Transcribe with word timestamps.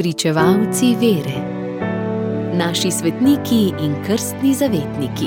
Pričevalci 0.00 0.94
vere, 1.00 1.40
naši 2.56 2.90
svetniki 2.90 3.72
in 3.84 3.94
krstni 4.06 4.54
zavetniki. 4.54 5.26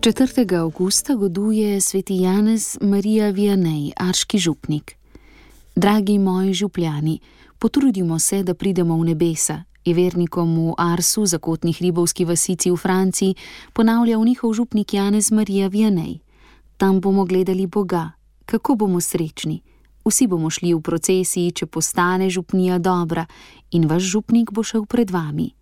Četrtega 0.00 0.56
avgusta 0.56 1.14
goduje 1.14 1.80
sveti 1.80 2.16
Janez 2.16 2.78
Marija 2.80 3.30
Vijanej, 3.30 3.92
arški 3.96 4.38
župnik. 4.38 4.96
Dragi 5.76 6.18
moji 6.18 6.54
župljani, 6.54 7.18
potrudimo 7.58 8.18
se, 8.18 8.42
da 8.42 8.54
pridemo 8.54 8.96
v 8.96 9.04
nebesa, 9.04 9.62
je 9.86 9.94
vernikom 9.94 10.50
v 10.58 10.74
Arsu, 10.78 11.26
zakotnih 11.26 11.78
ribovski 11.78 12.24
vasici 12.24 12.70
v 12.70 12.76
Franciji, 12.76 13.34
ponavljal 13.72 14.24
njihov 14.24 14.52
župnik 14.52 14.94
Janez 14.94 15.30
Marija 15.30 15.68
Vijanej. 15.68 16.18
Tam 16.76 17.00
bomo 17.00 17.24
gledali 17.24 17.66
Boga, 17.66 18.10
kako 18.46 18.74
bomo 18.74 19.00
srečni. 19.00 19.62
Vsi 20.04 20.26
bomo 20.26 20.50
šli 20.50 20.74
v 20.74 20.80
procesiji, 20.80 21.52
če 21.52 21.66
postane 21.66 22.30
župnija 22.30 22.78
dobra 22.78 23.26
in 23.70 23.86
vaš 23.86 24.02
župnik 24.02 24.50
bo 24.52 24.62
šel 24.62 24.86
pred 24.86 25.10
vami. 25.10 25.54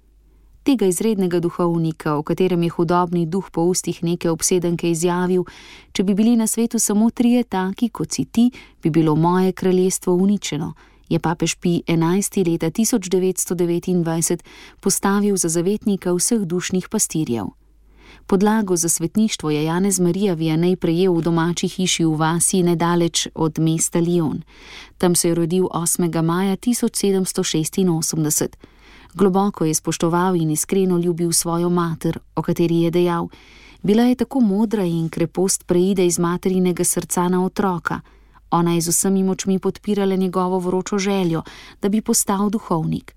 Tega 0.65 0.87
izrednega 0.89 1.41
duhovnika, 1.41 2.17
o 2.17 2.23
katerem 2.23 2.63
je 2.63 2.71
hudobni 2.71 3.27
duh 3.27 3.51
po 3.53 3.63
ustih 3.69 4.03
neke 4.03 4.31
obsedenke 4.31 4.91
izjavil: 4.91 5.45
Če 5.93 6.05
bi 6.05 6.15
bili 6.15 6.37
na 6.37 6.47
svetu 6.47 6.79
samo 6.79 7.11
trije 7.11 7.45
taki, 7.45 7.89
kot 7.89 8.13
si 8.13 8.25
ti, 8.25 8.51
bi 8.83 8.91
bilo 8.91 9.17
moje 9.17 9.53
kraljestvo 9.53 10.15
uničeno 10.15 10.73
je 11.09 11.19
papež 11.19 11.55
Pi 11.55 11.83
XI. 11.87 12.51
leta 12.51 12.71
1929 12.71 14.39
postavil 14.81 15.37
za 15.37 15.49
zavetnika 15.49 16.13
vseh 16.13 16.41
dušnih 16.41 16.89
pastirjev. 16.89 17.47
Podlago 18.27 18.77
za 18.77 18.89
svetništvo 18.89 19.51
je 19.51 19.65
Janez 19.65 20.01
Marija 20.01 20.35
Vijanej 20.35 20.77
prejel 20.77 21.15
v 21.15 21.23
domači 21.23 21.69
hiši 21.69 22.05
v 22.05 22.17
vasi 22.17 22.63
nedaleč 22.63 23.29
od 23.35 23.59
mesta 23.59 23.99
Lyon. 23.99 24.43
Tam 24.99 25.15
se 25.15 25.29
je 25.29 25.35
rodil 25.35 25.65
8. 25.65 26.23
maja 26.23 26.57
1786. 26.57 28.47
Globoko 29.15 29.65
je 29.65 29.75
spoštoval 29.75 30.37
in 30.37 30.51
iskreno 30.51 30.99
ljubil 30.99 31.33
svojo 31.33 31.71
mater, 31.71 32.19
o 32.35 32.43
kateri 32.43 32.81
je 32.83 32.91
dejal: 32.91 33.29
Bila 33.83 34.03
je 34.03 34.15
tako 34.15 34.41
modra 34.41 34.85
in 34.85 35.09
krepost 35.09 35.67
preide 35.67 36.07
iz 36.07 36.19
materinega 36.19 36.85
srca 36.85 37.29
na 37.29 37.45
otroka. 37.45 38.01
Ona 38.55 38.75
je 38.79 38.81
z 38.81 38.89
vsemi 38.89 39.25
močmi 39.27 39.59
podpirala 39.59 40.17
njegovo 40.17 40.59
vročo 40.59 40.99
željo, 40.99 41.43
da 41.83 41.89
bi 41.89 42.01
postal 42.01 42.51
duhovnik. 42.51 43.15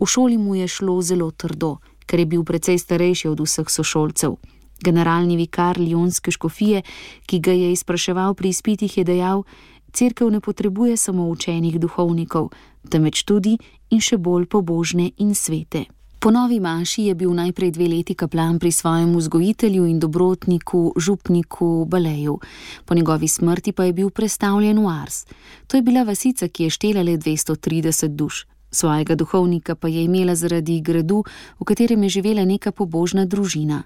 V 0.00 0.06
šoli 0.06 0.38
mu 0.38 0.54
je 0.54 0.68
šlo 0.68 1.02
zelo 1.02 1.30
trdo, 1.30 1.76
ker 2.06 2.18
je 2.18 2.26
bil 2.26 2.42
precej 2.44 2.78
starejši 2.78 3.28
od 3.28 3.40
vseh 3.40 3.70
sošolcev. 3.70 4.34
Generalni 4.82 5.36
vikar 5.36 5.78
Ljonske 5.78 6.30
škofije, 6.30 6.82
ki 7.26 7.38
ga 7.38 7.52
je 7.52 7.72
izpraševal 7.72 8.34
pri 8.34 8.48
izpitih, 8.48 8.98
je 8.98 9.04
dejal: 9.04 9.44
Cerkev 9.92 10.30
ne 10.30 10.40
potrebuje 10.40 10.96
samo 10.96 11.28
učenih 11.28 11.78
duhovnikov, 11.80 12.50
temveč 12.90 13.22
tudi 13.22 13.58
in 13.90 14.00
še 14.00 14.18
bolj 14.18 14.46
pobožne 14.46 15.12
in 15.18 15.34
svete. 15.34 15.84
Po 16.22 16.30
novi 16.30 16.60
maši 16.60 17.02
je 17.02 17.14
bil 17.14 17.34
najprej 17.34 17.70
dve 17.74 17.88
leti 17.88 18.14
kaplan 18.14 18.58
pri 18.58 18.70
svojem 18.72 19.16
vzgojitelju 19.16 19.86
in 19.86 19.98
dobrotniku, 19.98 20.94
župniku 20.96 21.84
Baleju, 21.84 22.38
po 22.84 22.94
njegovi 22.94 23.28
smrti 23.28 23.72
pa 23.72 23.84
je 23.84 23.92
bil 23.92 24.10
prestavljen 24.10 24.78
v 24.78 24.86
Ars. 24.88 25.26
To 25.66 25.76
je 25.76 25.82
bila 25.82 26.02
vasica, 26.02 26.48
ki 26.48 26.62
je 26.62 26.70
štela 26.70 27.02
le 27.02 27.16
230 27.18 28.08
duš. 28.08 28.46
Svojega 28.70 29.14
duhovnika 29.14 29.74
pa 29.74 29.88
je 29.88 30.04
imela 30.04 30.34
zaradi 30.34 30.80
gradu, 30.80 31.24
v 31.60 31.64
katerem 31.64 32.02
je 32.02 32.08
živela 32.08 32.44
neka 32.44 32.72
pobožna 32.72 33.24
družina. 33.24 33.82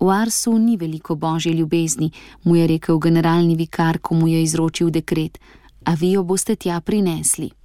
V 0.00 0.10
Arsu 0.10 0.58
ni 0.58 0.76
veliko 0.76 1.14
božje 1.14 1.52
ljubezni, 1.52 2.10
mu 2.44 2.56
je 2.56 2.66
rekel 2.66 2.98
generalni 2.98 3.54
vikar, 3.54 3.98
ko 3.98 4.14
mu 4.14 4.28
je 4.28 4.42
izročil 4.42 4.90
dekret, 4.90 5.38
a 5.84 5.94
vi 5.94 6.12
jo 6.12 6.24
boste 6.24 6.56
tja 6.56 6.80
prinesli. 6.80 7.59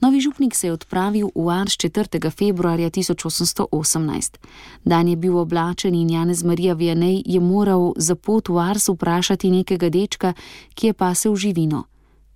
Novi 0.00 0.20
župnik 0.20 0.54
se 0.54 0.66
je 0.66 0.72
odpravil 0.72 1.30
v 1.34 1.48
Ars 1.50 1.72
4. 1.72 2.30
februarja 2.30 2.90
1818. 2.90 4.38
Dan 4.84 5.08
je 5.08 5.16
bil 5.16 5.38
oblačen 5.38 5.94
in 5.94 6.10
Janez 6.10 6.44
Marija 6.44 6.74
Vijanej 6.74 7.22
je 7.26 7.40
moral 7.40 7.92
za 7.96 8.14
pot 8.14 8.48
v 8.48 8.58
Ars 8.58 8.88
vprašati 8.88 9.50
nekega 9.50 9.88
dečka, 9.88 10.34
ki 10.74 10.86
je 10.86 10.92
pasel 10.92 11.36
živino. 11.36 11.84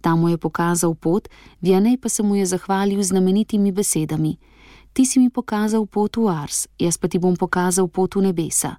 Tam 0.00 0.20
mu 0.20 0.28
je 0.28 0.38
pokazal 0.38 0.94
pot, 0.94 1.28
Vijanej 1.60 1.97
pa 1.97 2.08
se 2.08 2.22
mu 2.22 2.36
je 2.36 2.47
zahvalil 2.47 3.03
znamenitimi 3.03 3.72
besedami: 3.72 4.36
Ti 4.92 5.06
si 5.06 5.19
mi 5.19 5.30
pokazal 5.30 5.86
pot 5.86 6.16
v 6.16 6.28
Ars, 6.28 6.69
jaz 6.78 6.98
pa 6.98 7.09
ti 7.09 7.19
bom 7.19 7.36
pokazal 7.36 7.88
pot 7.88 8.14
v 8.14 8.22
nebesa. 8.22 8.76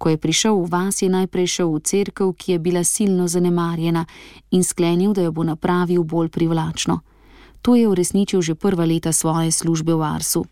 Ko 0.00 0.08
je 0.08 0.16
prišel 0.16 0.56
v 0.56 0.68
vas, 0.72 1.02
je 1.02 1.12
najprej 1.12 1.46
šel 1.46 1.76
v 1.76 1.80
cerkev, 1.84 2.32
ki 2.32 2.52
je 2.52 2.58
bila 2.58 2.84
silno 2.84 3.28
zanemarjena, 3.28 4.06
in 4.50 4.64
sklenil, 4.64 5.12
da 5.12 5.22
jo 5.22 5.32
bo 5.32 5.44
napravil 5.44 6.04
bolj 6.04 6.28
privlačno. 6.32 7.00
To 7.62 7.74
je 7.74 7.88
uresničil 7.88 8.42
že 8.42 8.54
prva 8.54 8.84
leta 8.84 9.12
svoje 9.12 9.52
službe 9.52 9.94
v 9.94 10.02
Arsu. 10.02 10.44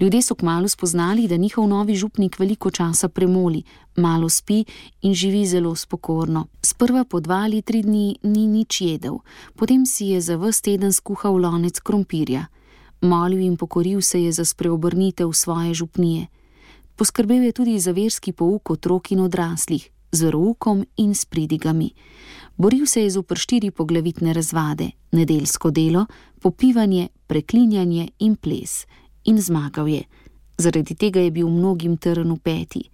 Ljudje 0.00 0.22
so 0.22 0.34
kmalo 0.34 0.68
spoznali, 0.68 1.28
da 1.28 1.36
njihov 1.36 1.68
novi 1.68 1.94
župnik 1.94 2.38
veliko 2.38 2.70
časa 2.70 3.08
premoli, 3.08 3.62
malo 3.96 4.28
spi 4.28 4.64
in 5.02 5.14
živi 5.14 5.46
zelo 5.46 5.74
spokorno. 5.74 6.46
Sprva 6.62 7.04
po 7.04 7.20
dva 7.20 7.34
ali 7.34 7.62
tri 7.62 7.82
dni 7.82 8.16
ni 8.22 8.46
nič 8.46 8.80
jedel, 8.80 9.18
potem 9.56 9.86
si 9.86 10.06
je 10.06 10.20
za 10.20 10.36
vse 10.36 10.62
teden 10.62 10.92
skuhal 10.92 11.36
lonec 11.36 11.80
krompirja. 11.80 12.46
Molil 13.00 13.40
in 13.40 13.56
pokoril 13.56 14.00
se 14.00 14.22
je 14.22 14.32
za 14.32 14.44
spreobrnitev 14.44 15.32
svoje 15.32 15.74
župnije. 15.74 16.26
Poskrbel 16.96 17.42
je 17.42 17.52
tudi 17.52 17.78
za 17.78 17.92
verski 17.92 18.32
pouk 18.32 18.70
otrok 18.70 19.10
in 19.10 19.20
odraslih, 19.20 19.90
z 20.12 20.30
rokom 20.30 20.84
in 20.96 21.14
s 21.14 21.24
pridigami. 21.24 21.90
Boril 22.56 22.86
se 22.86 23.02
je 23.02 23.10
zoper 23.10 23.38
štiri 23.38 23.70
poglavitne 23.70 24.32
razvade: 24.32 24.90
nedeljsko 25.12 25.70
delo, 25.70 26.06
popivanje, 26.40 27.08
preklinjanje 27.26 28.08
in 28.18 28.36
ples, 28.36 28.86
in 29.24 29.40
zmagal 29.40 29.88
je. 29.88 30.02
Zaradi 30.58 30.94
tega 30.94 31.20
je 31.20 31.30
bil 31.30 31.48
mnogim 31.48 31.96
trn 31.96 32.32
v 32.32 32.38
peti. 32.38 32.90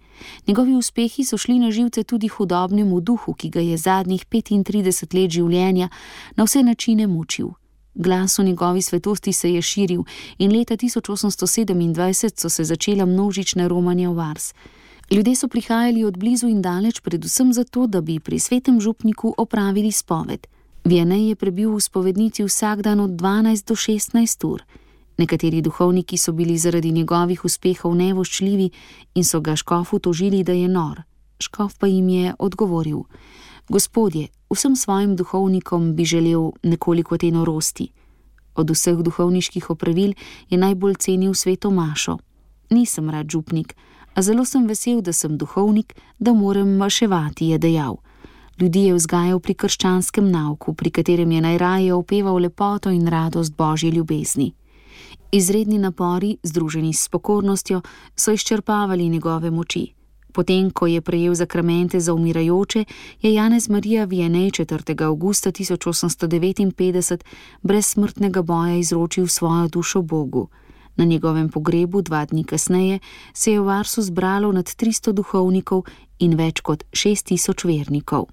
Njegovi 0.47 0.75
uspehi 0.75 1.23
so 1.25 1.37
šli 1.37 1.59
na 1.59 1.71
živce 1.71 2.03
tudi 2.03 2.27
hudobnemu 2.27 3.01
duhu, 3.01 3.33
ki 3.33 3.49
ga 3.49 3.59
je 3.59 3.77
zadnjih 3.77 4.25
35 4.25 5.15
let 5.15 5.31
življenja 5.31 5.89
na 6.35 6.43
vse 6.43 6.63
načine 6.63 7.07
mučil. 7.07 7.49
Glas 7.95 8.39
o 8.39 8.43
njegovi 8.43 8.81
svetosti 8.81 9.33
se 9.33 9.53
je 9.53 9.61
širil 9.61 10.03
in 10.37 10.51
leta 10.57 10.77
1827 10.77 12.41
so 12.41 12.49
se 12.49 12.63
začela 12.63 13.05
množična 13.05 13.67
romanja 13.67 14.09
v 14.09 14.13
Vars. 14.13 14.53
Ljudje 15.11 15.35
so 15.35 15.47
prihajali 15.47 16.03
od 16.03 16.17
blizu 16.17 16.47
in 16.47 16.61
daleč, 16.61 16.99
predvsem 16.99 17.53
zato, 17.53 17.87
da 17.87 18.01
bi 18.01 18.19
pri 18.19 18.39
svetem 18.39 18.81
župniku 18.81 19.33
opravili 19.37 19.91
spoved. 19.91 20.47
Vienej 20.83 21.29
je 21.29 21.35
prebil 21.35 21.75
v 21.75 21.79
spovednici 21.79 22.43
vsak 22.43 22.81
dan 22.81 22.99
od 22.99 23.09
12 23.11 23.67
do 23.67 23.75
16 23.75 24.47
ur. 24.47 24.63
Nekateri 25.17 25.61
duhovniki 25.61 26.17
so 26.17 26.31
bili 26.31 26.57
zaradi 26.57 26.91
njegovih 26.91 27.45
uspehov 27.45 27.95
nevoščljivi 27.95 28.69
in 29.15 29.23
so 29.23 29.41
ga 29.41 29.55
škofu 29.55 29.99
tožili, 29.99 30.43
da 30.43 30.53
je 30.53 30.67
nor. 30.67 31.03
Škof 31.39 31.77
pa 31.79 31.87
jim 31.87 32.09
je 32.09 32.33
odgovoril: 32.39 33.03
Gospodje, 33.69 34.27
vsem 34.49 34.75
svojim 34.75 35.15
duhovnikom 35.15 35.95
bi 35.95 36.05
želel 36.05 36.51
nekoliko 36.63 37.17
te 37.17 37.31
norosti. 37.31 37.91
Od 38.55 38.69
vseh 38.69 38.97
duhovniških 38.97 39.69
opravil 39.69 40.13
je 40.49 40.57
najbolj 40.57 40.95
cenil 40.95 41.33
sveto 41.33 41.71
Mašo. 41.71 42.17
Nisem 42.69 43.09
rad 43.09 43.29
župnik, 43.29 43.75
a 44.13 44.21
zelo 44.21 44.45
sem 44.45 44.67
vesel, 44.67 45.01
da 45.01 45.13
sem 45.13 45.37
duhovnik, 45.37 45.93
da 46.19 46.33
moram 46.33 46.75
maševati, 46.77 47.47
je 47.47 47.57
dejal. 47.57 47.97
Ljudi 48.59 48.79
je 48.79 48.93
vzgajal 48.93 49.39
pri 49.39 49.53
krščanskem 49.53 50.29
nauku, 50.31 50.73
pri 50.73 50.91
katerem 50.91 51.31
je 51.31 51.41
najraje 51.41 51.93
opeval 51.93 52.37
lepoto 52.37 52.89
in 52.89 53.07
radost 53.07 53.55
božje 53.57 53.91
ljubezni. 53.91 54.53
Izredni 55.31 55.79
napori, 55.79 56.37
združeni 56.43 56.93
s 56.93 57.09
pokornostjo, 57.09 57.81
so 58.15 58.31
izčrpavali 58.31 59.09
njegove 59.09 59.51
moči. 59.51 59.93
Potem, 60.33 60.71
ko 60.71 60.87
je 60.87 61.01
prejel 61.01 61.35
zakramente 61.35 61.99
za 61.99 62.13
umirajoče, 62.13 62.85
je 63.21 63.33
Janez 63.33 63.69
Marija 63.69 64.05
Vijanej 64.05 64.51
4. 64.51 65.05
augusta 65.05 65.51
1859 65.51 67.23
brez 67.61 67.85
smrtnega 67.85 68.41
boja 68.41 68.75
izročil 68.75 69.27
svojo 69.27 69.67
dušo 69.67 70.01
Bogu. 70.01 70.49
Na 70.95 71.05
njegovem 71.05 71.49
pogrebu 71.49 72.01
dva 72.01 72.25
dni 72.25 72.43
kasneje 72.43 72.99
se 73.33 73.51
je 73.51 73.59
v 73.59 73.65
Varsu 73.65 74.01
zbralo 74.01 74.51
nad 74.51 74.65
300 74.65 75.11
duhovnikov 75.11 75.83
in 76.19 76.37
več 76.37 76.61
kot 76.61 76.83
6000 76.91 77.67
vernikov. 77.67 78.25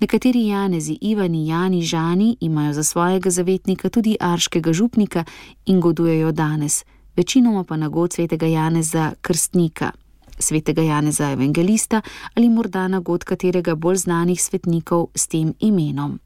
Nekateri 0.00 0.46
Janezi, 0.46 0.98
Ivani, 1.00 1.46
Jani, 1.48 1.82
Žani 1.82 2.36
imajo 2.40 2.72
za 2.72 2.84
svojega 2.84 3.30
zavetnika 3.30 3.88
tudi 3.88 4.16
arškega 4.20 4.72
župnika 4.72 5.24
in 5.66 5.80
godujejo 5.80 6.32
danes, 6.32 6.84
večinoma 7.16 7.64
pa 7.64 7.76
na 7.76 7.88
god 7.88 8.12
svetega 8.12 8.46
Janeza 8.46 9.12
Krstnika, 9.20 9.90
svetega 10.38 10.82
Janeza 10.82 11.30
Evangelista 11.30 12.00
ali 12.34 12.48
morda 12.48 12.88
na 12.88 13.00
god 13.00 13.24
katerega 13.24 13.74
bolj 13.74 13.96
znanih 13.96 14.42
svetnikov 14.42 15.06
s 15.14 15.26
tem 15.26 15.54
imenom. 15.60 16.18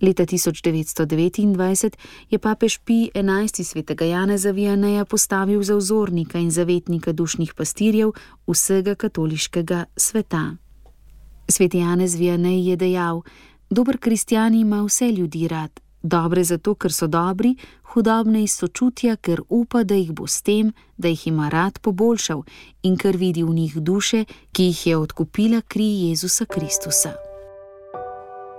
Leta 0.00 0.26
1929 0.26 1.96
je 2.30 2.38
papež 2.38 2.78
Pi 2.84 3.10
XI. 3.14 3.64
svetega 3.64 4.04
Janeza 4.04 4.50
Vijaneja 4.50 5.04
postavil 5.04 5.62
za 5.62 5.76
vzornika 5.76 6.38
in 6.38 6.50
zavetnika 6.50 7.12
dušnih 7.12 7.54
pastirjev 7.54 8.12
vsega 8.46 8.94
katoliškega 8.94 9.84
sveta. 9.96 10.56
Sveti 11.48 11.78
Janez 11.78 12.14
Vijanej 12.14 12.68
je 12.68 12.76
dejal: 12.76 13.22
Dober 13.70 13.98
kristjan 13.98 14.54
ima 14.54 14.82
vse 14.82 15.12
ljudi 15.12 15.48
rad, 15.48 15.80
dobre 16.02 16.44
zato, 16.44 16.74
ker 16.74 16.92
so 16.92 17.06
dobri, 17.06 17.56
hudobne 17.82 18.42
iz 18.42 18.56
sočutja, 18.56 19.16
ker 19.16 19.42
upa, 19.48 19.84
da 19.84 19.94
jih 19.94 20.12
bo 20.12 20.26
s 20.26 20.42
tem, 20.42 20.72
da 20.96 21.08
jih 21.08 21.26
ima 21.26 21.48
rad, 21.48 21.78
poboljšal 21.78 22.42
in 22.82 22.96
ker 22.96 23.16
vidi 23.16 23.42
v 23.42 23.54
njih 23.54 23.76
duše, 23.80 24.24
ki 24.52 24.70
jih 24.70 24.86
je 24.86 24.96
odkupila 24.96 25.60
kri 25.60 26.08
Jezusa 26.08 26.44
Kristusa. 26.44 27.31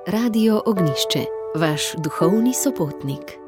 Radio 0.07 0.61
Ognišče, 0.65 1.19
vaš 1.55 1.93
duhovni 1.97 2.53
sopotnik. 2.53 3.42